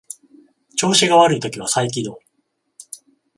[0.79, 2.21] 調子が悪い時は再起動